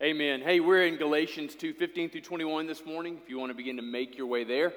[0.00, 0.42] Amen.
[0.42, 3.18] Hey, we're in Galatians 2 15 through 21 this morning.
[3.20, 4.72] If you want to begin to make your way there,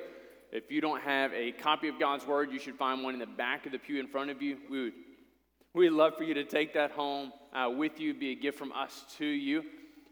[0.51, 3.27] if you don't have a copy of God's Word, you should find one in the
[3.27, 4.57] back of the pew in front of you.
[4.67, 4.93] We would
[5.75, 8.71] we'd love for you to take that home uh, with you, be a gift from
[8.71, 9.63] us to you.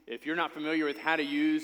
[0.05, 1.63] If you're not familiar with how to use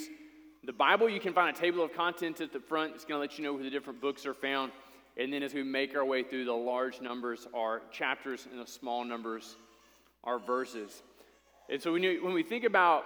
[0.63, 2.95] the Bible, you can find a table of contents at the front.
[2.95, 4.71] It's going to let you know where the different books are found.
[5.17, 8.65] And then as we make our way through, the large numbers are chapters and the
[8.65, 9.55] small numbers
[10.23, 11.03] are verses.
[11.69, 13.05] And so when, you, when we think about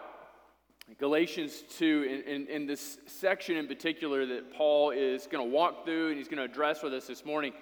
[0.97, 5.85] Galatians 2, in, in, in, this section in particular that Paul is going to walk
[5.85, 7.53] through and he's going to address with us this morning.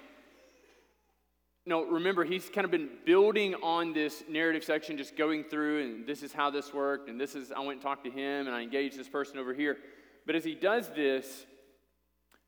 [1.66, 6.06] No, remember, he's kind of been building on this narrative section, just going through, and
[6.06, 8.56] this is how this worked, and this is, I went and talked to him, and
[8.56, 9.76] I engaged this person over here.
[10.24, 11.44] But as he does this,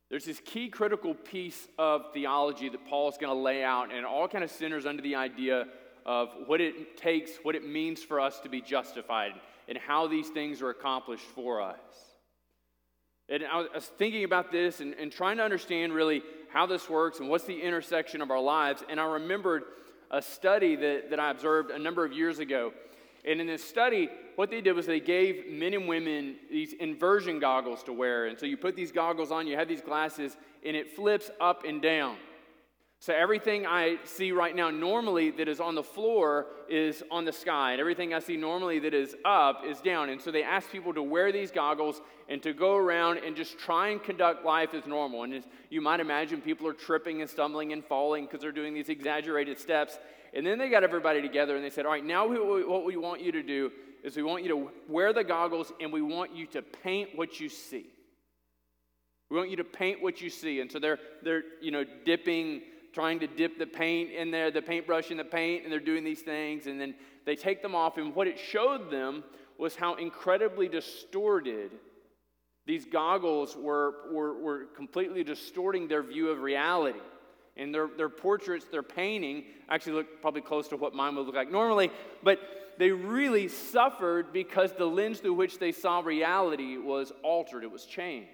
[0.09, 4.05] there's this key critical piece of theology that Paul's going to lay out, and it
[4.07, 5.67] all kind of centers under the idea
[6.07, 9.33] of what it takes, what it means for us to be justified
[9.71, 11.79] and how these things are accomplished for us.
[13.29, 17.21] And I was thinking about this and, and trying to understand really how this works
[17.21, 18.83] and what's the intersection of our lives.
[18.91, 19.63] And I remembered
[20.11, 22.73] a study that, that I observed a number of years ago.
[23.25, 27.39] And in this study, what they did was they gave men and women these inversion
[27.39, 28.27] goggles to wear.
[28.27, 31.65] And so you put these goggles on, you have these glasses, and it flips up
[31.65, 32.17] and down.
[33.03, 37.33] So everything I see right now normally that is on the floor is on the
[37.33, 40.11] sky, and everything I see normally that is up is down.
[40.11, 43.59] And so they ask people to wear these goggles and to go around and just
[43.59, 45.23] try and conduct life as normal.
[45.23, 48.91] And you might imagine, people are tripping and stumbling and falling because they're doing these
[48.91, 49.99] exaggerated steps.
[50.35, 53.23] And then they got everybody together and they said, All right, now what we want
[53.23, 53.73] you to do
[54.05, 57.41] is we want you to wear the goggles and we want you to paint what
[57.41, 57.87] you see.
[59.31, 60.61] We want you to paint what you see.
[60.61, 62.61] And so they're, they're you know, dipping
[62.93, 66.05] trying to dip the paint in there, the paintbrush in the paint, and they're doing
[66.05, 67.99] these things, and then they take them off.
[67.99, 69.25] And what it showed them
[69.59, 71.71] was how incredibly distorted
[72.67, 77.01] these goggles were, were, were completely distorting their view of reality.
[77.57, 81.35] And their, their portraits, their painting, actually look probably close to what mine would look
[81.35, 81.91] like normally,
[82.23, 82.39] but
[82.79, 87.85] they really suffered because the lens through which they saw reality was altered, it was
[87.85, 88.31] changed.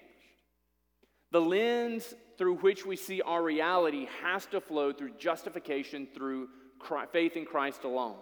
[1.31, 6.48] The lens through which we see our reality has to flow through justification through
[7.12, 8.16] faith in Christ alone.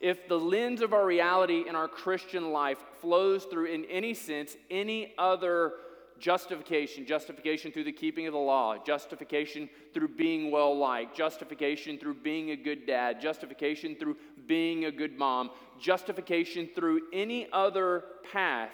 [0.00, 4.56] If the lens of our reality in our Christian life flows through, in any sense,
[4.70, 5.74] any other
[6.18, 12.14] justification, justification through the keeping of the law, justification through being well liked, justification through
[12.14, 18.70] being a good dad, justification through being a good mom, justification through any other path,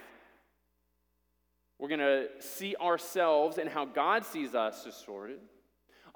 [1.80, 5.38] we're going to see ourselves and how God sees us distorted.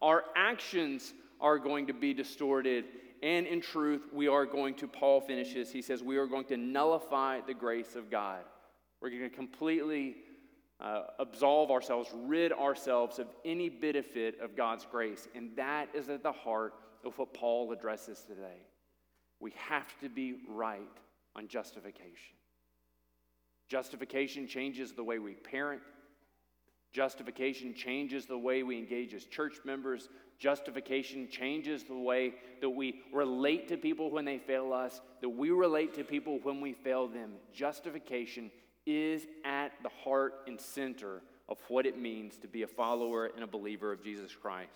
[0.00, 2.84] Our actions are going to be distorted.
[3.22, 6.58] And in truth, we are going to, Paul finishes, he says, we are going to
[6.58, 8.41] nullify the grace of God.
[9.00, 10.16] We're going to completely
[10.80, 15.28] uh, absolve ourselves, rid ourselves of any benefit of God's grace.
[15.34, 16.74] And that is at the heart
[17.06, 18.66] of what Paul addresses today.
[19.41, 20.82] We have to be right
[21.34, 22.36] on justification.
[23.69, 25.82] Justification changes the way we parent.
[26.92, 30.08] Justification changes the way we engage as church members.
[30.38, 35.50] Justification changes the way that we relate to people when they fail us, that we
[35.50, 37.32] relate to people when we fail them.
[37.53, 38.50] Justification
[38.86, 43.42] is at the heart and center of what it means to be a follower and
[43.42, 44.70] a believer of Jesus Christ.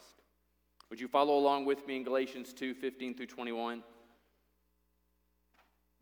[0.90, 3.82] Would you follow along with me in Galatians 2 15 through 21?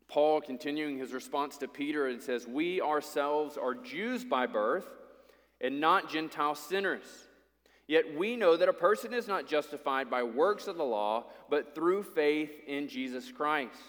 [0.07, 4.85] Paul, continuing his response to Peter, and says, We ourselves are Jews by birth
[5.59, 7.05] and not Gentile sinners.
[7.87, 11.73] Yet we know that a person is not justified by works of the law, but
[11.73, 13.79] through faith in Jesus Christ.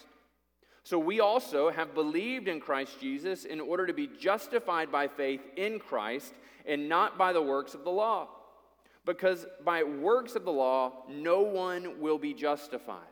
[0.84, 5.42] So we also have believed in Christ Jesus in order to be justified by faith
[5.56, 6.32] in Christ
[6.64, 8.28] and not by the works of the law.
[9.04, 13.06] Because by works of the law, no one will be justified.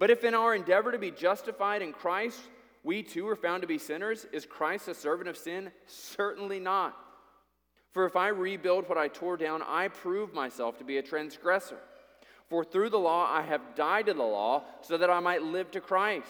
[0.00, 2.40] But if in our endeavor to be justified in Christ,
[2.82, 5.70] we too are found to be sinners, is Christ a servant of sin?
[5.86, 6.96] Certainly not.
[7.92, 11.76] For if I rebuild what I tore down, I prove myself to be a transgressor.
[12.48, 15.70] For through the law I have died to the law, so that I might live
[15.72, 16.26] to Christ.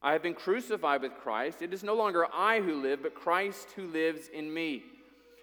[0.00, 1.60] I have been crucified with Christ.
[1.60, 4.84] It is no longer I who live, but Christ who lives in me.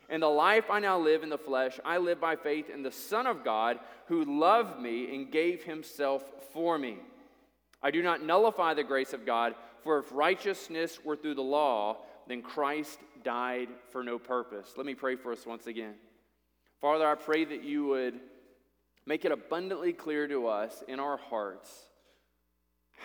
[0.09, 2.91] And the life I now live in the flesh, I live by faith in the
[2.91, 6.97] Son of God, who loved me and gave himself for me.
[7.83, 11.97] I do not nullify the grace of God, for if righteousness were through the law,
[12.27, 14.73] then Christ died for no purpose.
[14.77, 15.95] Let me pray for us once again.
[16.79, 18.19] Father, I pray that you would
[19.05, 21.69] make it abundantly clear to us in our hearts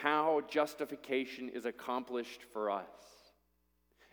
[0.02, 2.84] how justification is accomplished for us.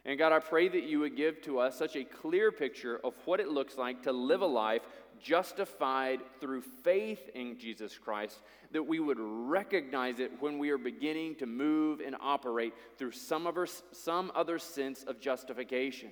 [0.06, 3.14] And God, I pray that you would give to us such a clear picture of
[3.26, 4.82] what it looks like to live a life
[5.24, 8.42] justified through faith in Jesus Christ,
[8.72, 13.48] that we would recognize it when we are beginning to move and operate through some,
[13.48, 16.12] our, some other sense of justification.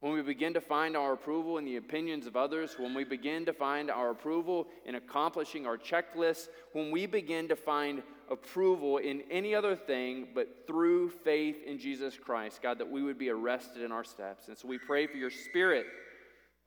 [0.00, 3.44] When we begin to find our approval in the opinions of others, when we begin
[3.46, 9.22] to find our approval in accomplishing our checklist, when we begin to find approval in
[9.30, 13.82] any other thing but through faith in Jesus Christ, God, that we would be arrested
[13.82, 14.48] in our steps.
[14.48, 15.86] And so we pray for your spirit.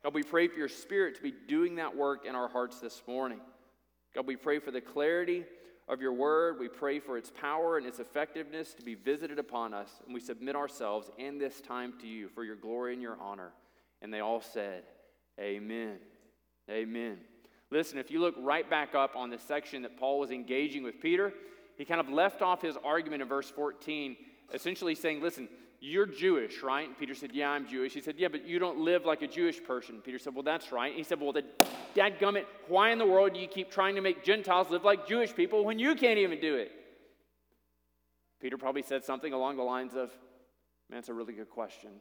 [0.06, 3.02] God, we pray for your spirit to be doing that work in our hearts this
[3.08, 3.40] morning.
[4.14, 5.46] God, we pray for the clarity
[5.88, 6.60] of your word.
[6.60, 9.90] We pray for its power and its effectiveness to be visited upon us.
[10.06, 13.52] And we submit ourselves in this time to you for your glory and your honor.
[14.04, 14.84] And they all said,
[15.40, 15.98] Amen.
[16.70, 17.18] Amen.
[17.72, 21.02] Listen, if you look right back up on the section that Paul was engaging with
[21.02, 21.34] Peter,
[21.80, 24.16] he kind of left off his argument in verse 14,
[24.54, 25.50] essentially saying, Listen,
[25.86, 26.88] you're Jewish, right?
[26.88, 27.94] And Peter said, Yeah, I'm Jewish.
[27.94, 30.02] He said, Yeah, but you don't live like a Jewish person.
[30.04, 30.94] Peter said, Well, that's right.
[30.96, 31.44] he said, Well, the
[31.96, 35.36] dadgummit, why in the world do you keep trying to make Gentiles live like Jewish
[35.36, 36.72] people when you can't even do it?
[38.42, 40.12] Peter probably said something along the lines of,
[40.90, 41.92] Man, it's a really good question.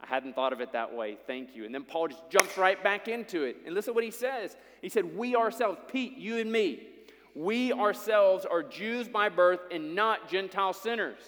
[0.00, 1.18] I hadn't thought of it that way.
[1.26, 1.64] Thank you.
[1.64, 3.56] And then Paul just jumps right back into it.
[3.64, 4.56] And listen to what he says.
[4.80, 6.88] He said, We ourselves, Pete, you and me,
[7.34, 11.20] we ourselves are Jews by birth and not Gentile sinners.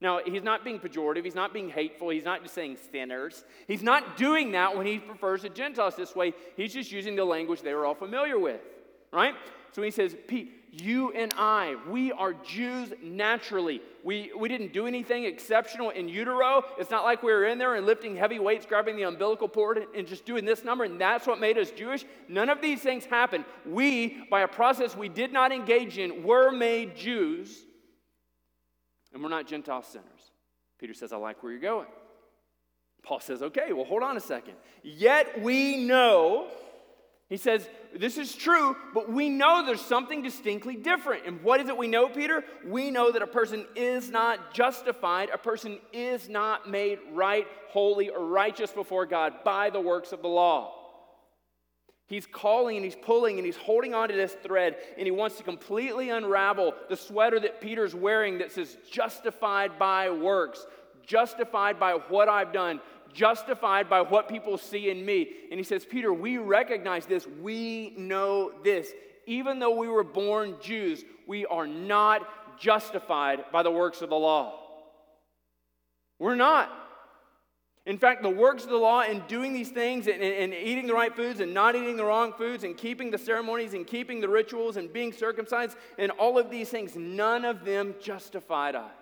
[0.00, 1.24] Now, he's not being pejorative.
[1.24, 2.08] He's not being hateful.
[2.08, 3.44] He's not just saying sinners.
[3.68, 6.32] He's not doing that when he refers to Gentiles this way.
[6.56, 8.62] He's just using the language they were all familiar with,
[9.12, 9.34] right?
[9.72, 13.82] So he says, Pete, you and I, we are Jews naturally.
[14.02, 16.64] We, we didn't do anything exceptional in utero.
[16.78, 19.84] It's not like we were in there and lifting heavy weights, grabbing the umbilical cord,
[19.94, 22.04] and just doing this number, and that's what made us Jewish.
[22.28, 23.44] None of these things happened.
[23.66, 27.64] We, by a process we did not engage in, were made Jews
[29.12, 30.32] and we're not Gentile sinners.
[30.78, 31.86] Peter says, I like where you're going.
[33.02, 34.54] Paul says, okay, well, hold on a second.
[34.82, 36.48] Yet we know,
[37.28, 41.26] he says, this is true, but we know there's something distinctly different.
[41.26, 42.44] And what is it we know, Peter?
[42.66, 48.10] We know that a person is not justified, a person is not made right, holy,
[48.10, 50.79] or righteous before God by the works of the law.
[52.10, 55.36] He's calling and he's pulling and he's holding on to this thread and he wants
[55.36, 60.66] to completely unravel the sweater that Peter's wearing that says, justified by works,
[61.06, 62.80] justified by what I've done,
[63.14, 65.28] justified by what people see in me.
[65.52, 67.28] And he says, Peter, we recognize this.
[67.40, 68.90] We know this.
[69.26, 74.16] Even though we were born Jews, we are not justified by the works of the
[74.16, 74.58] law.
[76.18, 76.72] We're not.
[77.90, 80.94] In fact, the works of the law and doing these things and, and, eating the
[80.94, 84.28] right foods and not eating the wrong foods and keeping the ceremonies and keeping the
[84.28, 88.92] rituals and being circumcised and all of these things, none of them justified us.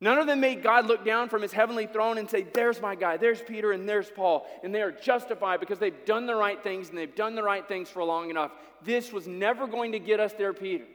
[0.00, 2.96] None of them made God look down from his heavenly throne and say, There's my
[2.96, 4.44] guy, there's Peter, and there's Paul.
[4.64, 7.66] And they are justified because they've done the right things and they've done the right
[7.68, 8.50] things for long enough.
[8.82, 10.86] This was never going to get us there, Peter.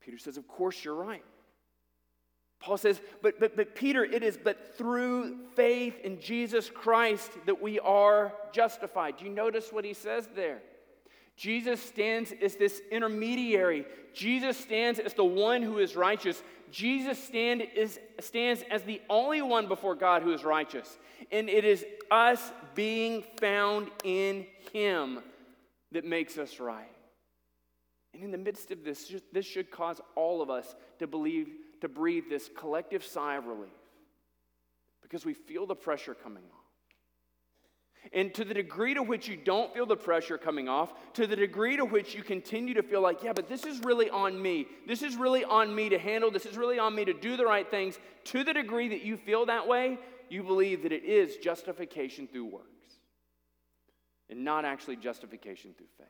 [0.00, 1.22] Peter says, Of course, you're right.
[2.60, 7.60] Paul says, but, but, but Peter, it is but through faith in Jesus Christ that
[7.60, 9.16] we are justified.
[9.16, 10.60] Do you notice what he says there?
[11.36, 13.86] Jesus stands as this intermediary.
[14.12, 16.42] Jesus stands as the one who is righteous.
[16.70, 20.98] Jesus stand is, stands as the only one before God who is righteous.
[21.32, 25.20] And it is us being found in him
[25.92, 26.92] that makes us right.
[28.12, 31.48] And in the midst of this, this should cause all of us to believe
[31.80, 33.70] to breathe this collective sigh of relief
[35.02, 36.60] because we feel the pressure coming off.
[38.12, 41.36] And to the degree to which you don't feel the pressure coming off, to the
[41.36, 44.66] degree to which you continue to feel like, yeah, but this is really on me.
[44.86, 46.30] This is really on me to handle.
[46.30, 47.98] This is really on me to do the right things.
[48.24, 49.98] To the degree that you feel that way,
[50.30, 52.66] you believe that it is justification through works
[54.30, 56.06] and not actually justification through faith.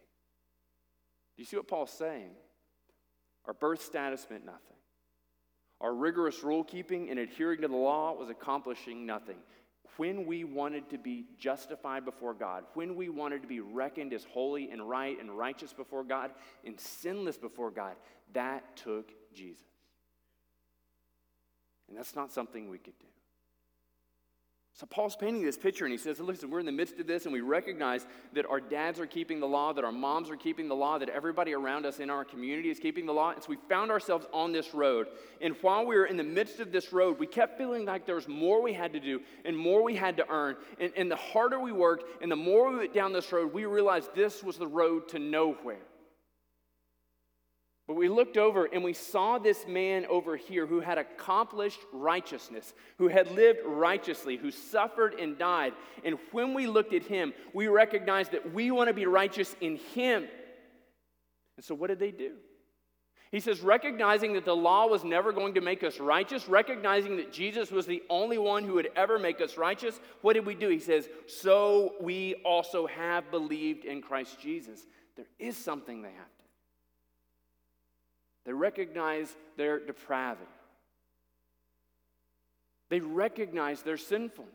[1.37, 2.31] Do you see what Paul's saying?
[3.47, 4.61] Our birth status meant nothing.
[5.80, 9.38] Our rigorous rule keeping and adhering to the law was accomplishing nothing.
[9.96, 14.25] When we wanted to be justified before God, when we wanted to be reckoned as
[14.25, 16.30] holy and right and righteous before God
[16.64, 17.96] and sinless before God,
[18.32, 19.64] that took Jesus.
[21.88, 23.06] And that's not something we could do.
[24.80, 27.26] So Paul's painting this picture and he says, listen, we're in the midst of this
[27.26, 30.68] and we recognize that our dads are keeping the law, that our moms are keeping
[30.68, 33.32] the law, that everybody around us in our community is keeping the law.
[33.32, 35.08] And so we found ourselves on this road.
[35.42, 38.14] And while we were in the midst of this road, we kept feeling like there
[38.14, 40.56] was more we had to do and more we had to earn.
[40.78, 43.66] And, and the harder we worked and the more we went down this road, we
[43.66, 45.89] realized this was the road to nowhere.
[47.90, 52.73] But we looked over and we saw this man over here who had accomplished righteousness,
[52.99, 55.73] who had lived righteously, who suffered and died.
[56.04, 59.75] And when we looked at him, we recognized that we want to be righteous in
[59.92, 60.28] him.
[61.56, 62.35] And so, what did they do?
[63.32, 67.32] He says, recognizing that the law was never going to make us righteous, recognizing that
[67.32, 70.68] Jesus was the only one who would ever make us righteous, what did we do?
[70.68, 74.87] He says, so we also have believed in Christ Jesus.
[75.16, 76.39] There is something they have
[78.47, 80.47] they recognize their depravity.
[82.88, 84.54] They recognize their sinfulness.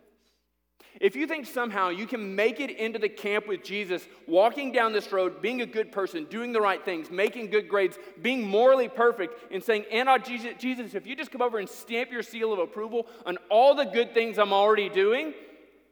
[1.00, 4.94] If you think somehow you can make it into the camp with Jesus, walking down
[4.94, 8.88] this road, being a good person, doing the right things, making good grades, being morally
[8.88, 12.54] perfect, and saying, Anna, Jesus, Jesus, if you just come over and stamp your seal
[12.54, 15.34] of approval on all the good things I'm already doing,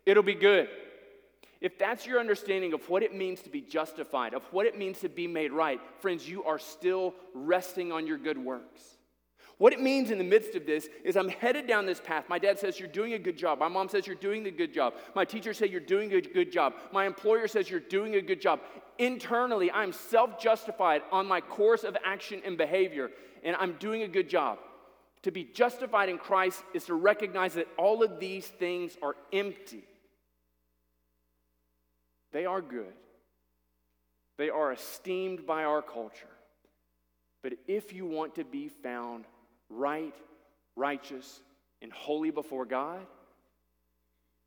[0.06, 0.70] it'll be good.
[1.64, 5.00] If that's your understanding of what it means to be justified, of what it means
[5.00, 8.82] to be made right, friends, you are still resting on your good works.
[9.60, 12.26] What it means in the midst of this is I'm headed down this path.
[12.28, 13.60] My dad says you're doing a good job.
[13.60, 14.96] My mom says you're doing a good job.
[15.16, 16.74] My teacher says you're doing a good job.
[16.92, 18.60] My employer says you're doing a good job.
[18.98, 23.10] Internally, I'm self justified on my course of action and behavior,
[23.42, 24.58] and I'm doing a good job.
[25.22, 29.86] To be justified in Christ is to recognize that all of these things are empty.
[32.34, 32.94] They are good,
[34.38, 36.28] they are esteemed by our culture.
[37.42, 39.26] But if you want to be found
[39.70, 40.16] right,
[40.78, 41.42] righteous,
[41.82, 43.06] and holy before God,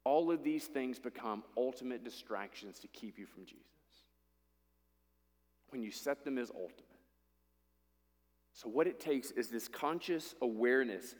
[0.02, 3.64] all of these things become ultimate distractions to keep you from Jesus.
[5.68, 6.84] When you set them as ultimate.
[8.54, 11.14] So, what it takes is this conscious awareness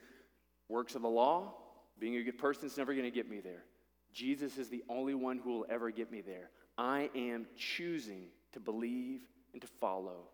[0.69, 1.53] works of the law,
[1.99, 3.63] being a good person is never going to get me there.
[4.11, 6.49] Jesus is the only one who will ever get me there.
[6.77, 9.21] I am choosing to believe
[9.53, 10.29] and to follow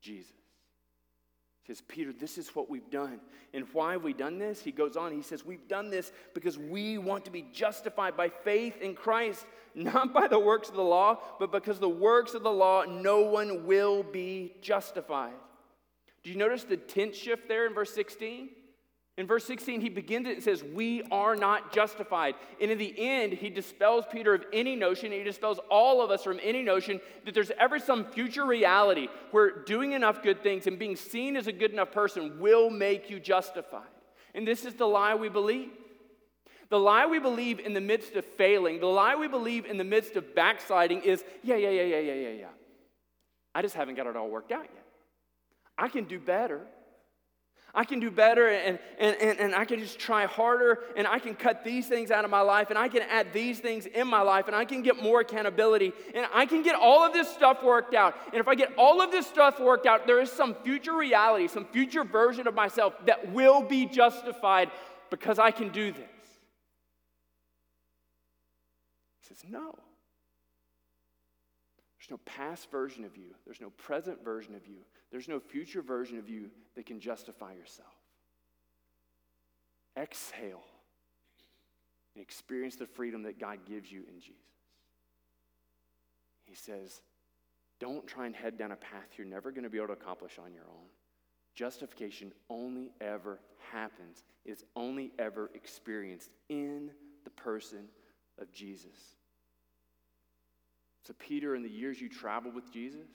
[0.00, 0.32] Jesus.
[1.62, 3.20] He says, Peter, this is what we've done.
[3.54, 4.60] And why have we done this?
[4.60, 8.28] He goes on, he says, We've done this because we want to be justified by
[8.28, 12.42] faith in Christ, not by the works of the law, but because the works of
[12.42, 15.32] the law, no one will be justified.
[16.22, 18.50] Do you notice the tense shift there in verse 16?
[19.16, 22.34] In verse 16, he begins it and says, We are not justified.
[22.60, 26.24] And in the end, he dispels Peter of any notion, he dispels all of us
[26.24, 30.78] from any notion that there's ever some future reality where doing enough good things and
[30.78, 33.82] being seen as a good enough person will make you justified.
[34.34, 35.70] And this is the lie we believe.
[36.70, 39.84] The lie we believe in the midst of failing, the lie we believe in the
[39.84, 42.46] midst of backsliding is, yeah, yeah, yeah, yeah, yeah, yeah, yeah.
[43.54, 44.84] I just haven't got it all worked out yet.
[45.78, 46.62] I can do better.
[47.74, 51.18] I can do better and, and, and, and I can just try harder and I
[51.18, 54.06] can cut these things out of my life and I can add these things in
[54.06, 57.28] my life and I can get more accountability and I can get all of this
[57.28, 58.14] stuff worked out.
[58.26, 61.48] And if I get all of this stuff worked out, there is some future reality,
[61.48, 64.70] some future version of myself that will be justified
[65.10, 66.04] because I can do this.
[69.20, 69.74] He says, No.
[72.04, 74.80] There's no past version of you, there's no present version of you,
[75.10, 77.94] there's no future version of you that can justify yourself.
[79.96, 80.64] Exhale
[82.14, 84.36] and experience the freedom that God gives you in Jesus.
[86.44, 87.00] He says,
[87.80, 90.38] don't try and head down a path you're never going to be able to accomplish
[90.38, 90.86] on your own.
[91.54, 93.40] Justification only ever
[93.72, 96.90] happens, it's only ever experienced in
[97.24, 97.86] the person
[98.38, 99.16] of Jesus.
[101.06, 103.08] So, Peter, in the years you traveled with Jesus,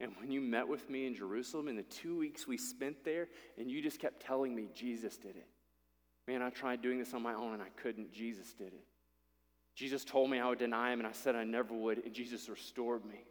[0.00, 3.28] and when you met with me in Jerusalem in the two weeks we spent there,
[3.58, 5.48] and you just kept telling me Jesus did it.
[6.28, 8.12] Man, I tried doing this on my own and I couldn't.
[8.12, 8.84] Jesus did it.
[9.74, 12.48] Jesus told me I would deny him, and I said I never would, and Jesus
[12.48, 13.24] restored me.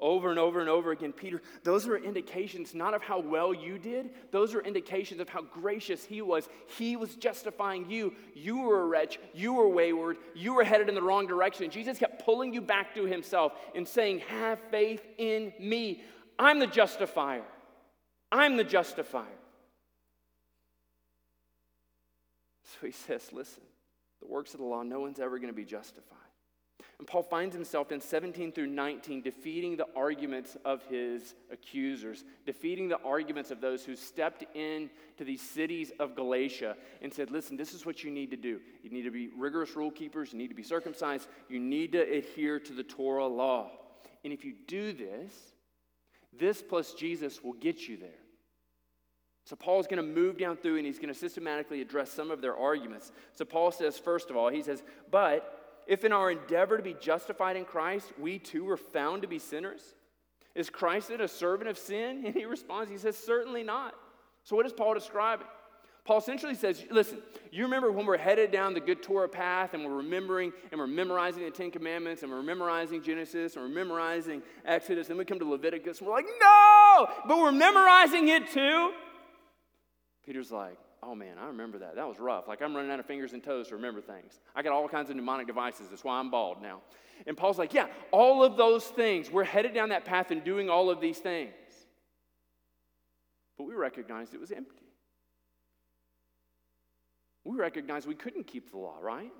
[0.00, 3.78] Over and over and over again, Peter, those are indications not of how well you
[3.78, 6.48] did, those are indications of how gracious he was.
[6.76, 8.12] He was justifying you.
[8.34, 11.70] You were a wretch, you were wayward, you were headed in the wrong direction.
[11.70, 16.02] Jesus kept pulling you back to himself and saying, Have faith in me.
[16.38, 17.44] I'm the justifier.
[18.32, 19.24] I'm the justifier.
[22.64, 23.62] So he says, Listen,
[24.20, 26.18] the works of the law, no one's ever going to be justified.
[27.06, 33.00] Paul finds himself in 17 through 19 defeating the arguments of his accusers, defeating the
[33.02, 37.74] arguments of those who stepped in to these cities of Galatia and said, Listen, this
[37.74, 38.60] is what you need to do.
[38.82, 42.00] You need to be rigorous rule keepers, you need to be circumcised, you need to
[42.00, 43.70] adhere to the Torah law.
[44.22, 45.34] And if you do this,
[46.32, 48.24] this plus Jesus will get you there.
[49.44, 52.40] So Paul's going to move down through and he's going to systematically address some of
[52.40, 53.12] their arguments.
[53.34, 55.53] So Paul says, first of all, he says, But
[55.86, 59.38] if in our endeavor to be justified in Christ, we too were found to be
[59.38, 59.82] sinners,
[60.54, 62.22] Is Christ then a servant of sin?
[62.26, 63.94] And he responds, he says, Certainly not.
[64.44, 65.46] So, what is Paul describing?
[66.04, 67.18] Paul essentially says, listen,
[67.50, 70.86] you remember when we're headed down the good Torah path and we're remembering and we're
[70.86, 75.38] memorizing the Ten Commandments and we're memorizing Genesis and we're memorizing Exodus, and we come
[75.38, 78.92] to Leviticus and we're like, no, but we're memorizing it too.
[80.26, 81.96] Peter's like, oh man, I remember that.
[81.96, 82.48] That was rough.
[82.48, 84.40] Like I'm running out of fingers and toes to remember things.
[84.54, 85.88] I got all kinds of mnemonic devices.
[85.88, 86.80] That's why I'm bald now.
[87.26, 90.68] And Paul's like, yeah, all of those things, we're headed down that path and doing
[90.68, 91.52] all of these things.
[93.56, 94.84] But we recognized it was empty.
[97.44, 99.32] We recognized we couldn't keep the law, right?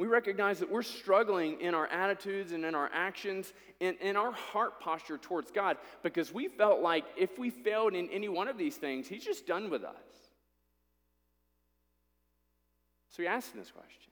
[0.00, 3.52] We recognize that we're struggling in our attitudes and in our actions
[3.82, 8.08] and in our heart posture towards God because we felt like if we failed in
[8.08, 9.94] any one of these things, He's just done with us.
[13.10, 14.10] So he asked this question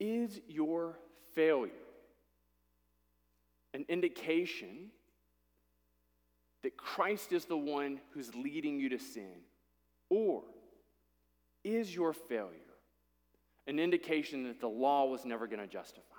[0.00, 0.98] Is your
[1.34, 1.72] failure
[3.72, 4.90] an indication
[6.62, 9.32] that Christ is the one who's leading you to sin?
[10.10, 10.42] Or
[11.64, 12.63] is your failure
[13.66, 16.14] an indication that the law was never going to justify?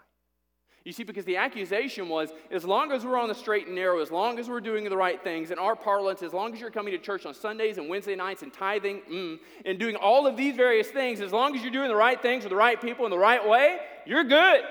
[0.85, 3.99] You see, because the accusation was as long as we're on the straight and narrow,
[4.01, 6.69] as long as we're doing the right things, in our parlance, as long as you're
[6.69, 10.37] coming to church on Sundays and Wednesday nights and tithing mm, and doing all of
[10.37, 13.03] these various things, as long as you're doing the right things with the right people
[13.05, 14.61] in the right way, you're good.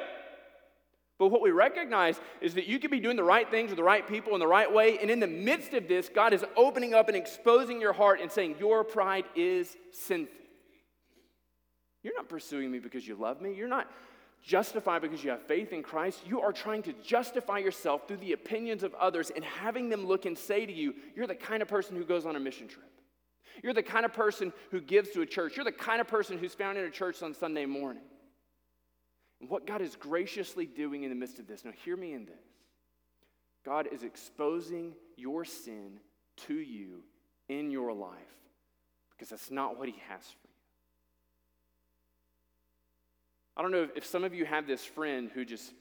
[1.18, 3.84] But what we recognize is that you can be doing the right things with the
[3.84, 6.94] right people in the right way, and in the midst of this, God is opening
[6.94, 10.43] up and exposing your heart and saying, Your pride is sinful.
[12.04, 13.54] You're not pursuing me because you love me.
[13.54, 13.90] You're not
[14.42, 16.20] justified because you have faith in Christ.
[16.26, 20.26] You are trying to justify yourself through the opinions of others and having them look
[20.26, 22.90] and say to you, You're the kind of person who goes on a mission trip.
[23.62, 25.56] You're the kind of person who gives to a church.
[25.56, 28.02] You're the kind of person who's found in a church on Sunday morning.
[29.40, 32.26] And what God is graciously doing in the midst of this, now hear me in
[32.26, 32.34] this
[33.64, 36.00] God is exposing your sin
[36.48, 37.02] to you
[37.48, 38.12] in your life
[39.10, 40.43] because that's not what He has for you.
[43.56, 45.72] I don't know if some of you have this friend who just,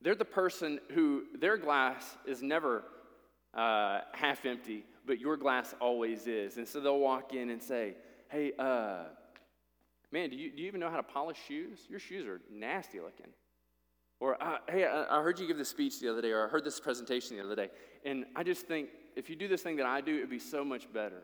[0.00, 2.84] they're the person who their glass is never
[3.54, 6.56] uh, half empty, but your glass always is.
[6.56, 7.94] And so they'll walk in and say,
[8.28, 9.04] Hey, uh,
[10.10, 11.80] man, do you, do you even know how to polish shoes?
[11.88, 13.28] Your shoes are nasty looking.
[14.18, 16.48] Or, uh, hey, I, I heard you give this speech the other day, or I
[16.48, 17.68] heard this presentation the other day,
[18.04, 20.64] and I just think if you do this thing that I do, it'd be so
[20.64, 21.22] much better.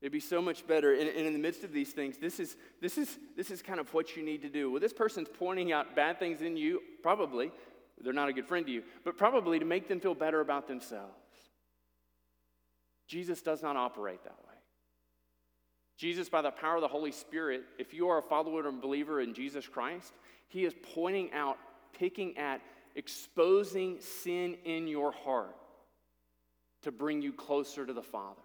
[0.00, 0.94] It'd be so much better.
[0.94, 3.78] And, and, in the midst of these things, this is, this, is, this is kind
[3.78, 4.70] of what you need to do.
[4.70, 7.50] Well, this person's pointing out bad things in you, probably.
[8.02, 10.66] They're not a good friend to you, but probably to make them feel better about
[10.66, 11.14] themselves.
[13.06, 14.54] Jesus does not operate that way.
[15.98, 19.20] Jesus, by the power of the Holy Spirit, if you are a follower and believer
[19.20, 20.14] in Jesus Christ,
[20.48, 21.58] He is pointing out,
[21.92, 22.62] picking at,
[22.94, 25.54] exposing sin in your heart
[26.82, 28.40] to bring you closer to the Father.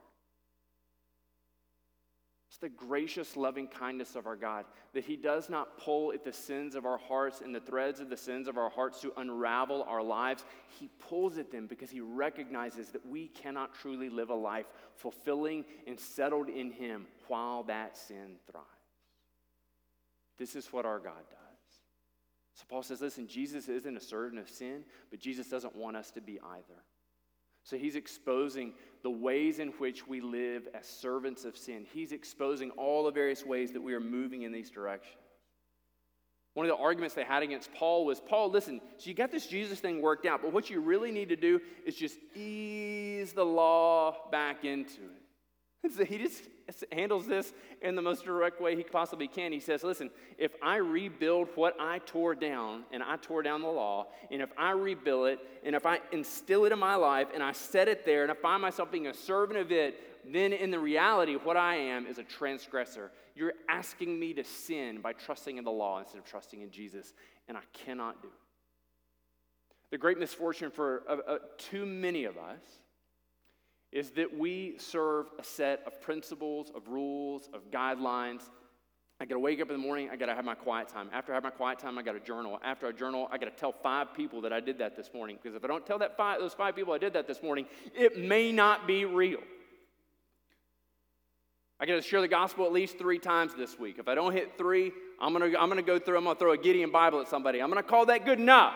[2.55, 4.63] It's the gracious, loving kindness of our God
[4.93, 8.09] that He does not pull at the sins of our hearts and the threads of
[8.09, 10.45] the sins of our hearts to unravel our lives.
[10.79, 15.65] He pulls at them because He recognizes that we cannot truly live a life fulfilling
[15.85, 18.65] and settled in Him while that sin thrives.
[20.37, 21.79] This is what our God does.
[22.53, 26.09] So Paul says, listen, Jesus isn't a servant of sin, but Jesus doesn't want us
[26.11, 26.83] to be either.
[27.65, 31.85] So he's exposing the ways in which we live as servants of sin.
[31.91, 35.17] He's exposing all the various ways that we are moving in these directions.
[36.53, 39.47] One of the arguments they had against Paul was Paul, listen, so you got this
[39.47, 43.43] Jesus thing worked out, but what you really need to do is just ease the
[43.43, 45.24] law back into it.
[45.93, 46.43] So he just
[46.91, 49.51] handles this in the most direct way he possibly can.
[49.51, 53.67] He says, Listen, if I rebuild what I tore down, and I tore down the
[53.67, 57.43] law, and if I rebuild it, and if I instill it in my life, and
[57.43, 59.99] I set it there, and I find myself being a servant of it,
[60.31, 63.11] then in the reality, what I am is a transgressor.
[63.35, 67.13] You're asking me to sin by trusting in the law instead of trusting in Jesus,
[67.47, 68.33] and I cannot do it.
[69.91, 72.63] The great misfortune for uh, uh, too many of us
[73.95, 78.41] is that we serve a set of principles, of rules, of guidelines.
[79.21, 81.09] I got to wake up in the morning, I got to have my quiet time.
[81.13, 82.59] After I have my quiet time, I got to journal.
[82.61, 85.39] After I journal, I got to tell five people that I did that this morning.
[85.41, 87.67] Because if I don't tell that five, those five people I did that this morning,
[87.97, 89.39] it may not be real.
[91.79, 93.95] I got to share the gospel at least three times this week.
[93.97, 96.57] If I don't hit three, I'm to I'm to go through, I'm to throw a
[96.57, 97.61] Gideon Bible at somebody.
[97.61, 98.75] I'm to call that good enough.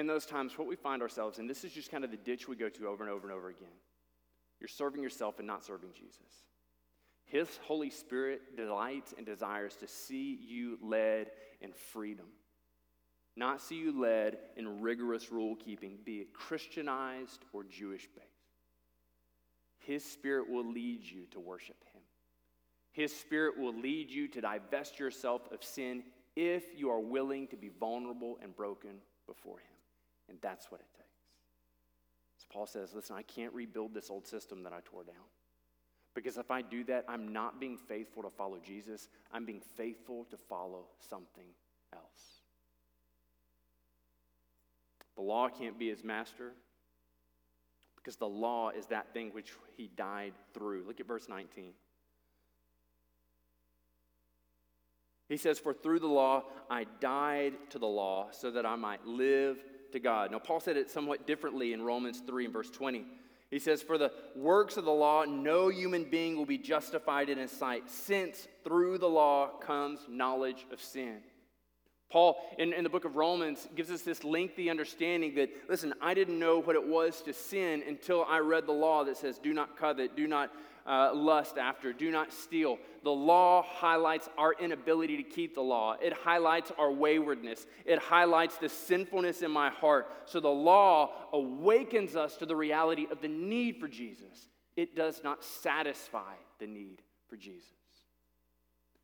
[0.00, 2.48] In those times, what we find ourselves in, this is just kind of the ditch
[2.48, 3.68] we go to over and over and over again.
[4.58, 6.44] You're serving yourself and not serving Jesus.
[7.26, 12.26] His Holy Spirit delights and desires to see you led in freedom.
[13.36, 18.26] not see you led in rigorous rule keeping, be it Christianized or Jewish based.
[19.78, 22.02] His Spirit will lead you to worship Him.
[22.92, 26.02] His Spirit will lead you to divest yourself of sin
[26.36, 29.79] if you are willing to be vulnerable and broken before Him.
[30.30, 31.08] And that's what it takes.
[32.38, 35.16] So Paul says, listen, I can't rebuild this old system that I tore down.
[36.14, 40.24] Because if I do that, I'm not being faithful to follow Jesus, I'm being faithful
[40.30, 41.46] to follow something
[41.92, 42.42] else.
[45.16, 46.52] The law can't be his master
[47.96, 50.84] because the law is that thing which he died through.
[50.86, 51.72] Look at verse 19.
[55.28, 59.06] He says, For through the law I died to the law so that I might
[59.06, 59.58] live
[59.92, 60.30] to God.
[60.30, 63.04] Now, Paul said it somewhat differently in Romans 3 and verse 20.
[63.50, 67.38] He says, For the works of the law, no human being will be justified in
[67.38, 71.18] his sight, since through the law comes knowledge of sin.
[72.10, 76.12] Paul, in, in the book of Romans, gives us this lengthy understanding that, listen, I
[76.12, 79.52] didn't know what it was to sin until I read the law that says, do
[79.52, 80.50] not covet, do not
[80.86, 82.78] uh, lust after, do not steal.
[83.02, 88.58] The law highlights our inability to keep the law, it highlights our waywardness, it highlights
[88.58, 90.10] the sinfulness in my heart.
[90.26, 94.48] So the law awakens us to the reality of the need for Jesus.
[94.76, 97.74] It does not satisfy the need for Jesus.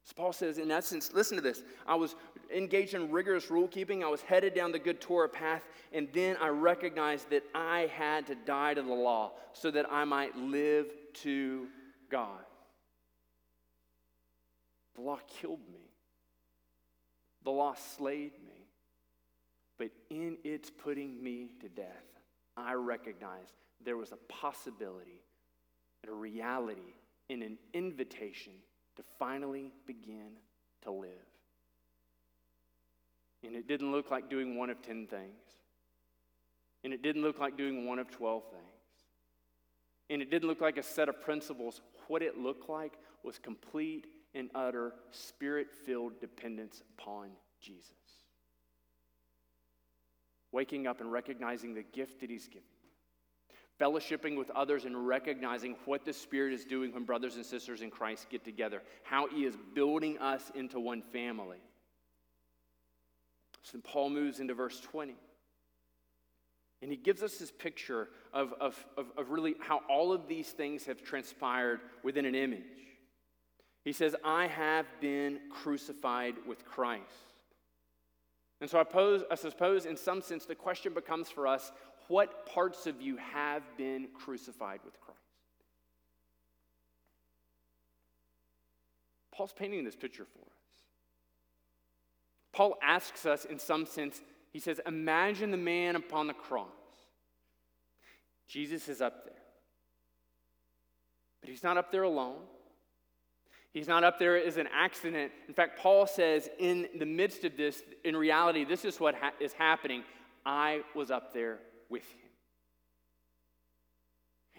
[0.07, 1.65] So Paul says, in essence, listen to this.
[1.85, 2.15] I was
[2.55, 4.05] engaged in rigorous rule keeping.
[4.05, 8.25] I was headed down the good Torah path, and then I recognized that I had
[8.29, 10.87] to die to the law so that I might live
[11.23, 11.67] to
[12.11, 12.45] God.
[14.95, 15.91] The law killed me,
[17.45, 18.67] the law slayed me.
[19.79, 22.07] But in its putting me to death,
[22.57, 23.53] I recognized
[23.85, 25.23] there was a possibility,
[26.03, 26.95] and a reality,
[27.29, 28.55] and an invitation
[28.97, 30.31] to finally begin
[30.83, 31.11] to live.
[33.45, 35.43] And it didn't look like doing one of 10 things.
[36.83, 38.76] And it didn't look like doing one of 12 things.
[40.09, 41.81] And it didn't look like a set of principles.
[42.09, 47.93] What it looked like was complete and utter spirit filled dependence upon Jesus.
[50.53, 52.63] Waking up and recognizing the gift that He's given
[53.81, 57.91] fellowshipping with others and recognizing what the Spirit is doing when brothers and sisters in
[57.91, 61.59] Christ get together, how He is building us into one family.
[63.63, 65.17] So Paul moves into verse 20.
[66.83, 70.49] And he gives us this picture of, of, of, of, really how all of these
[70.51, 72.63] things have transpired within an image.
[73.85, 77.03] He says, I have been crucified with Christ.
[78.61, 81.73] And so I, pose, I suppose, in some sense, the question becomes for us
[82.09, 85.21] what parts of you have been crucified with Christ?
[89.33, 90.57] Paul's painting this picture for us.
[92.53, 94.23] Paul asks us, in some sense,
[94.57, 96.71] he says, Imagine the man upon the cross.
[98.49, 99.35] Jesus is up there.
[101.43, 102.39] But he's not up there alone.
[103.75, 105.31] He's not up there as an accident.
[105.47, 109.35] In fact, Paul says, in the midst of this, in reality, this is what ha-
[109.41, 110.03] is happening.
[110.47, 111.59] I was up there
[111.91, 112.31] with him.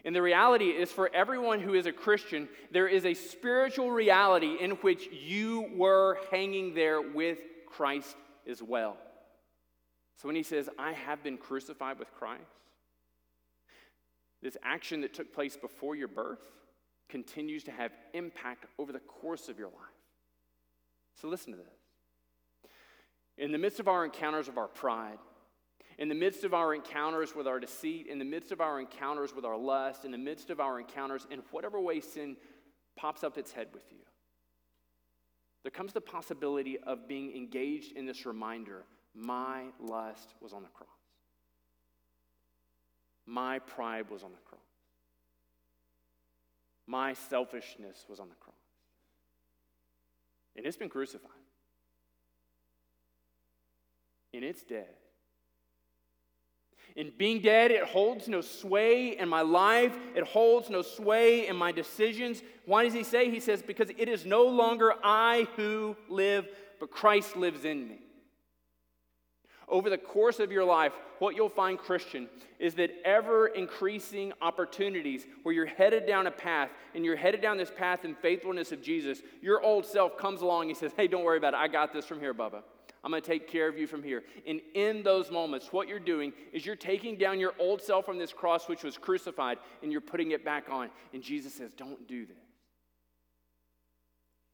[0.06, 4.58] And the reality is, for everyone who is a Christian, there is a spiritual reality
[4.60, 8.16] in which you were hanging there with Christ
[8.48, 8.98] as well.
[10.18, 12.44] So when he says, I have been crucified with Christ,
[14.42, 16.40] this action that took place before your birth
[17.10, 19.98] continues to have impact over the course of your life.
[21.22, 22.72] So listen to this.
[23.38, 25.20] In the midst of our encounters of our pride,
[26.00, 29.36] in the midst of our encounters with our deceit, in the midst of our encounters
[29.36, 32.36] with our lust, in the midst of our encounters in whatever way sin
[32.96, 34.00] pops up its head with you,
[35.64, 38.84] there comes the possibility of being engaged in this reminder
[39.18, 40.90] my lust was on the cross,
[43.26, 44.62] my pride was on the cross,
[46.86, 48.56] my selfishness was on the cross.
[50.56, 51.32] And it's been crucified.
[54.34, 54.88] And it's dead.
[56.96, 59.96] In being dead, it holds no sway in my life.
[60.16, 62.42] It holds no sway in my decisions.
[62.66, 63.30] Why does he say?
[63.30, 66.48] He says, Because it is no longer I who live,
[66.80, 68.00] but Christ lives in me.
[69.70, 75.26] Over the course of your life, what you'll find, Christian, is that ever increasing opportunities
[75.44, 78.82] where you're headed down a path and you're headed down this path in faithfulness of
[78.82, 81.58] Jesus, your old self comes along and says, Hey, don't worry about it.
[81.58, 82.64] I got this from here, Bubba.
[83.04, 84.24] I'm going to take care of you from here.
[84.46, 88.18] And in those moments, what you're doing is you're taking down your old self from
[88.18, 90.90] this cross, which was crucified, and you're putting it back on.
[91.14, 92.36] And Jesus says, Don't do this.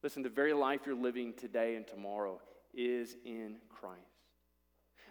[0.02, 2.40] Listen, the very life you're living today and tomorrow
[2.74, 4.13] is in Christ.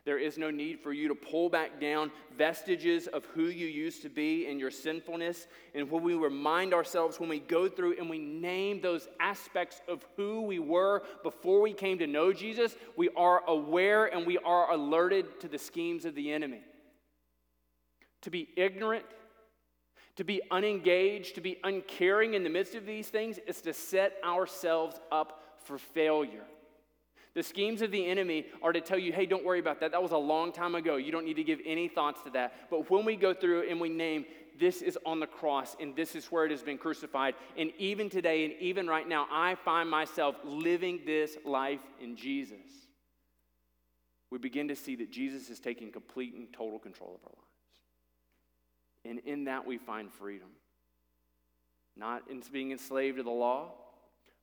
[0.06, 4.02] There is no need for you to pull back down vestiges of who you used
[4.02, 5.48] to be in your sinfulness.
[5.74, 10.06] And when we remind ourselves, when we go through and we name those aspects of
[10.18, 14.72] who we were before we came to know Jesus, we are aware and we are
[14.72, 16.62] alerted to the schemes of the enemy.
[18.24, 19.06] To be ignorant,
[20.18, 24.18] to be unengaged, to be uncaring in the midst of these things is to set
[24.26, 26.44] ourselves up for failure.
[27.36, 29.92] The schemes of the enemy are to tell you, hey, don't worry about that.
[29.92, 30.98] That was a long time ago.
[30.98, 32.70] You don't need to give any thoughts to that.
[32.70, 34.26] But when we go through and we name,
[34.60, 38.08] this is on the cross and this is where it has been crucified, and even
[38.08, 42.58] today and even right now, I find myself living this life in Jesus.
[44.30, 47.44] We begin to see that Jesus is taking complete and total control of our lives.
[49.06, 50.50] And in that, we find freedom.
[51.96, 53.72] Not in being enslaved to the law,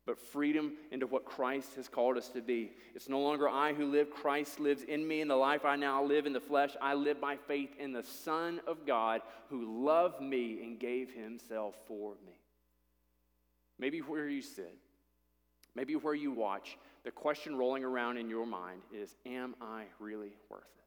[0.07, 2.73] but freedom into what Christ has called us to be.
[2.95, 5.21] It's no longer I who live, Christ lives in me.
[5.21, 8.03] In the life I now live in the flesh, I live by faith in the
[8.03, 12.33] Son of God who loved me and gave himself for me.
[13.79, 14.77] Maybe where you sit,
[15.75, 20.33] maybe where you watch, the question rolling around in your mind is Am I really
[20.49, 20.85] worth it?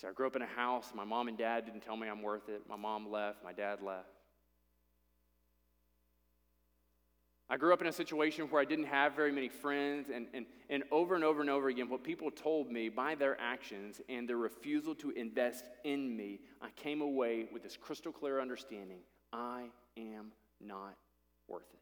[0.00, 0.92] So I grew up in a house.
[0.94, 2.62] My mom and dad didn't tell me I'm worth it.
[2.68, 4.08] My mom left, my dad left.
[7.52, 10.46] I grew up in a situation where I didn't have very many friends, and, and,
[10.68, 14.28] and over and over and over again, what people told me by their actions and
[14.28, 19.00] their refusal to invest in me, I came away with this crystal clear understanding
[19.32, 19.64] I
[19.96, 20.96] am not
[21.48, 21.80] worth it.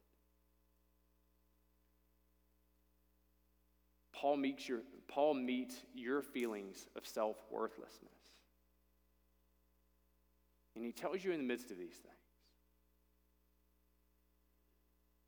[4.15, 8.11] Paul meets your, Paul meets your feelings of self worthlessness.
[10.75, 12.15] And he tells you in the midst of these things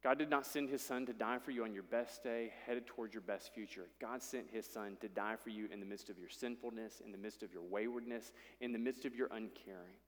[0.02, 2.86] God did not send his son to die for you on your best day, headed
[2.86, 3.86] towards your best future.
[4.00, 7.12] God sent his son to die for you in the midst of your sinfulness, in
[7.12, 8.32] the midst of your waywardness,
[8.62, 9.98] in the midst of your uncaring.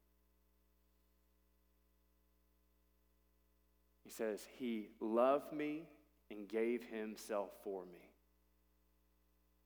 [4.02, 5.83] He says, He loved me
[6.31, 8.09] and gave himself for me.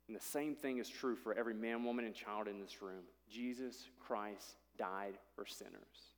[0.09, 3.05] And the same thing is true for every man, woman, and child in this room.
[3.31, 6.16] Jesus Christ died for sinners.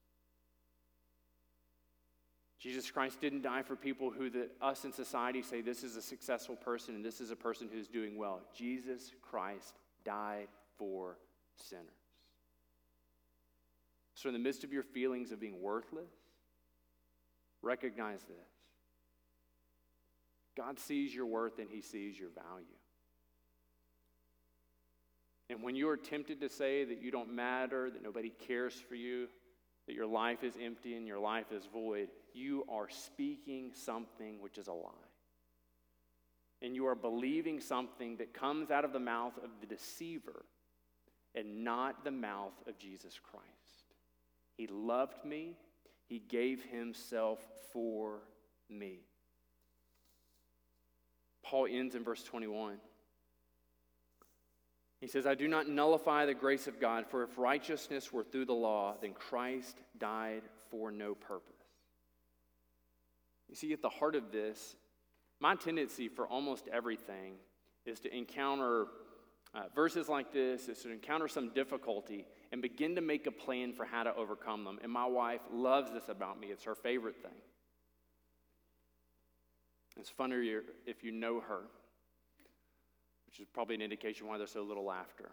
[2.58, 6.02] Jesus Christ didn't die for people who the, us in society say this is a
[6.02, 8.40] successful person and this is a person who's doing well.
[8.56, 11.18] Jesus Christ died for
[11.54, 11.84] sinners.
[14.14, 16.10] So, in the midst of your feelings of being worthless,
[17.62, 18.48] recognize this
[20.56, 22.66] God sees your worth and He sees your value.
[25.50, 28.96] And when you are tempted to say that you don't matter, that nobody cares for
[28.96, 29.28] you,
[29.88, 34.58] that your life is empty and your life is void, you are speaking something which
[34.58, 34.92] is a lie.
[36.60, 40.44] And you are believing something that comes out of the mouth of the deceiver
[41.34, 43.94] and not the mouth of Jesus Christ.
[44.58, 45.56] He loved me,
[46.06, 47.38] He gave Himself
[47.72, 48.18] for
[48.68, 48.98] me.
[51.42, 52.76] Paul ends in verse 21.
[55.00, 58.46] He says, I do not nullify the grace of God, for if righteousness were through
[58.46, 61.54] the law, then Christ died for no purpose.
[63.48, 64.74] You see, at the heart of this,
[65.40, 67.34] my tendency for almost everything
[67.86, 68.86] is to encounter
[69.54, 73.72] uh, verses like this, is to encounter some difficulty and begin to make a plan
[73.72, 74.78] for how to overcome them.
[74.82, 77.40] And my wife loves this about me, it's her favorite thing.
[79.96, 81.62] It's funnier if you know her
[83.38, 85.30] which is probably an indication why there's so little laughter.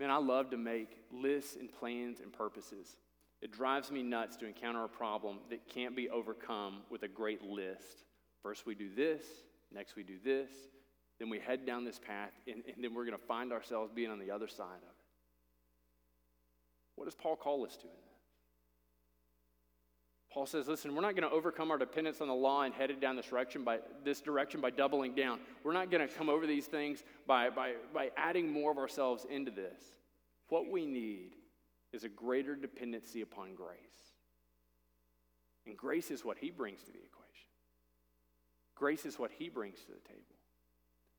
[0.00, 2.96] Man, I love to make lists and plans and purposes.
[3.40, 7.42] It drives me nuts to encounter a problem that can't be overcome with a great
[7.42, 8.04] list.
[8.42, 9.22] First, we do this,
[9.72, 10.50] next, we do this,
[11.20, 14.10] then we head down this path, and, and then we're going to find ourselves being
[14.10, 15.04] on the other side of it.
[16.96, 18.09] What does Paul call us to in that?
[20.32, 23.00] Paul says, listen, we're not going to overcome our dependence on the law and headed
[23.00, 25.40] down this direction by this direction by doubling down.
[25.64, 29.26] We're not going to come over these things by, by, by adding more of ourselves
[29.28, 29.80] into this.
[30.48, 31.32] What we need
[31.92, 33.78] is a greater dependency upon grace.
[35.66, 37.48] And grace is what he brings to the equation.
[38.76, 40.22] Grace is what he brings to the table.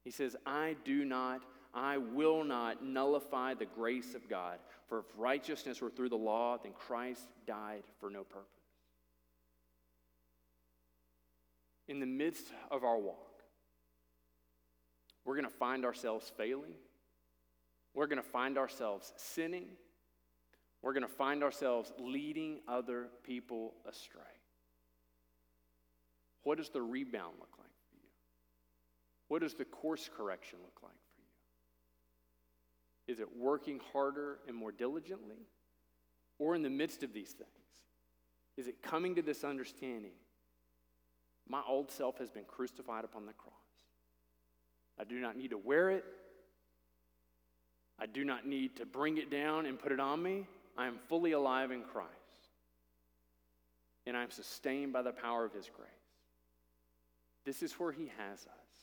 [0.05, 1.41] He says, I do not,
[1.73, 4.57] I will not nullify the grace of God.
[4.87, 8.60] For if righteousness were through the law, then Christ died for no purpose.
[11.91, 13.43] In the midst of our walk,
[15.25, 16.75] we're going to find ourselves failing.
[17.93, 19.65] We're going to find ourselves sinning.
[20.81, 24.21] We're going to find ourselves leading other people astray.
[26.43, 28.09] What does the rebound look like for you?
[29.27, 31.21] What does the course correction look like for
[33.09, 33.13] you?
[33.13, 35.45] Is it working harder and more diligently?
[36.39, 37.49] Or in the midst of these things?
[38.55, 40.13] Is it coming to this understanding?
[41.51, 43.53] My old self has been crucified upon the cross.
[44.97, 46.05] I do not need to wear it.
[47.99, 50.47] I do not need to bring it down and put it on me.
[50.77, 52.09] I am fully alive in Christ.
[54.07, 55.89] And I am sustained by the power of His grace.
[57.43, 58.77] This is where He has us.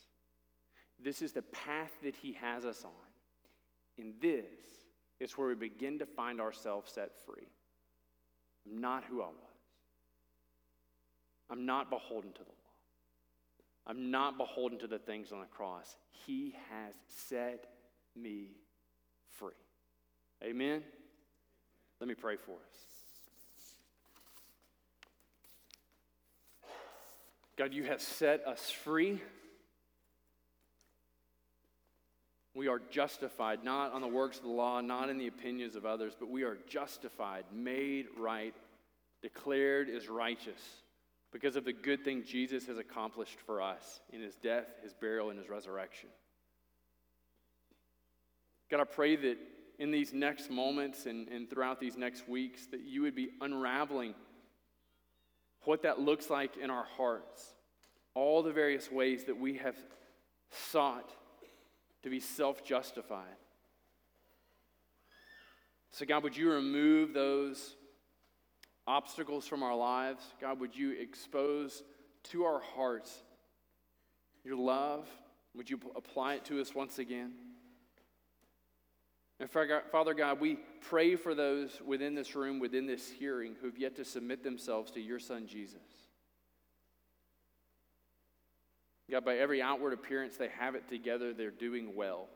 [1.03, 2.91] This is the path that He has us on.
[3.97, 4.45] And this
[5.19, 7.47] is where we begin to find ourselves set free.
[8.69, 9.35] I'm not who I was.
[11.49, 12.58] I'm not beholden to the.
[13.89, 15.97] I'm not beholden to the things on the cross.
[16.27, 17.65] He has set
[18.15, 18.49] me
[19.31, 19.53] free.
[20.43, 20.83] Amen?
[21.99, 22.77] Let me pray for us.
[27.57, 29.19] God, you have set us free.
[32.53, 35.87] We are justified not on the works of the law, not in the opinions of
[35.87, 38.53] others, but we are justified, made right,
[39.23, 40.61] declared as righteous
[41.31, 45.29] because of the good thing Jesus has accomplished for us in his death, his burial,
[45.29, 46.09] and his resurrection.
[48.71, 49.37] God, I pray that
[49.79, 54.13] in these next moments and, and throughout these next weeks, that you would be unraveling
[55.63, 57.53] what that looks like in our hearts,
[58.13, 59.75] all the various ways that we have
[60.51, 61.11] sought
[62.03, 63.25] to be self justified.
[65.91, 67.75] So, God, would you remove those
[68.89, 70.23] obstacles from our lives?
[70.41, 71.83] God, would you expose
[72.31, 73.23] to our hearts
[74.43, 75.07] your love?
[75.55, 77.33] Would you apply it to us once again?
[79.39, 83.95] And Father God, we pray for those within this room, within this hearing, who've yet
[83.95, 85.77] to submit themselves to your Son, Jesus.
[89.09, 92.27] God, by every outward appearance, they have it together, they're doing well.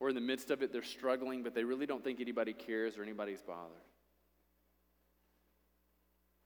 [0.00, 2.96] Or in the midst of it, they're struggling, but they really don't think anybody cares
[2.96, 3.82] or anybody's bothered.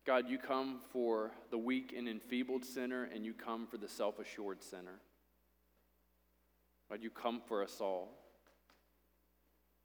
[0.04, 4.18] God, you come for the weak and enfeebled sinner, and you come for the self
[4.18, 5.00] assured sinner.
[6.90, 8.18] God, you come for us all.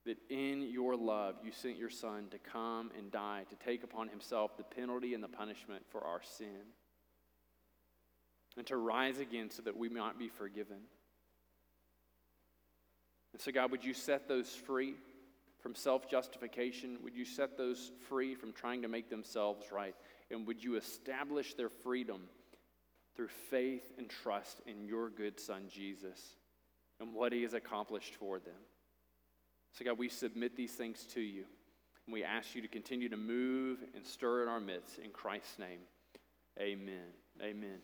[0.06, 4.08] That in your love, you sent your Son to come and die, to take upon
[4.08, 6.65] himself the penalty and the punishment for our sin,
[8.58, 10.77] and to rise again so that we might be forgiven.
[13.34, 14.95] And so, God, would you set those free
[15.60, 16.97] from self justification?
[17.03, 19.95] Would you set those free from trying to make themselves right?
[20.32, 22.22] And would you establish their freedom
[23.16, 26.36] through faith and trust in your good Son, Jesus,
[27.00, 28.60] and what he has accomplished for them?
[29.74, 31.46] So, God, we submit these things to you.
[32.06, 34.98] And we ask you to continue to move and stir in our midst.
[34.98, 35.80] In Christ's name,
[36.60, 37.13] amen.
[37.42, 37.80] Amen.